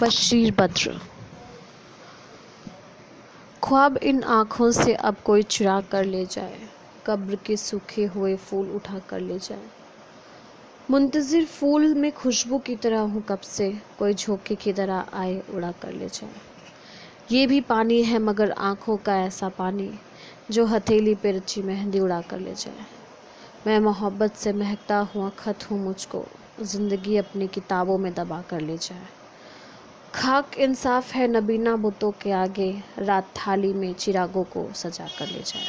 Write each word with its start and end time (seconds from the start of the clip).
बशीर 0.00 0.54
बद्र। 0.54 1.00
ख्वाब 3.62 3.96
इन 3.96 4.22
आँखों 4.22 4.70
से 4.70 4.94
अब 4.94 5.16
कोई 5.24 5.42
चुरा 5.44 5.80
कर 5.92 6.04
ले 6.04 6.24
जाए, 6.26 6.58
कब्र 7.06 7.36
के 7.36 7.56
सूखे 7.56 8.04
हुए 8.06 8.34
फूल 8.36 8.68
उठा 8.70 8.98
कर 8.98 9.20
ले 9.20 9.38
जाए। 9.38 9.68
मुंतज़िर 10.90 11.44
फूल 11.44 11.94
में 11.94 12.10
खुशबू 12.12 12.58
की 12.58 12.76
तरह 12.76 13.00
हूँ 13.00 13.22
कब 13.22 13.40
से, 13.40 13.70
कोई 13.98 14.14
झोंके 14.14 14.54
की 14.54 14.72
तरह 14.72 15.04
आए 15.14 15.42
उड़ा 15.54 15.72
कर 15.72 15.92
ले 15.92 16.08
जाए। 16.08 16.30
ये 17.32 17.46
भी 17.46 17.60
पानी 17.60 18.02
है 18.02 18.18
मगर 18.18 18.50
आँखों 18.50 18.96
का 18.96 19.18
ऐसा 19.18 19.48
पानी, 19.48 19.90
जो 20.50 20.66
हथेली 20.66 21.14
पे 21.14 21.32
रची 21.32 21.62
मेहंदी 21.62 22.00
उड़ा 22.00 22.20
कर 22.20 22.38
ले 22.38 22.54
जाए। 22.54 22.86
मैं 23.66 23.78
मोहब्बत 23.80 24.36
से 24.36 24.52
महकता 24.52 24.98
हुआ 25.14 25.28
खत 25.38 25.70
हूँ 25.70 25.84
मुझको, 25.84 26.24
ज़िंदगी 26.62 27.16
अपनी 27.16 27.48
किताबों 27.48 27.98
में 27.98 28.12
दबा 28.14 28.42
कर 28.42 28.60
ले 28.60 28.76
जाए। 28.76 29.06
खाक 30.14 30.56
इंसाफ 30.58 31.12
है 31.14 31.26
नबीना 31.28 31.74
बुतों 31.76 32.10
के 32.20 32.30
आगे। 32.34 32.70
रात 33.00 33.32
थाली 33.36 33.72
में 33.74 33.92
चिरागों 33.96 34.44
को 34.52 34.72
सजा 34.76 35.08
कर 35.18 35.26
ले 35.28 35.42
जाए 35.44 35.66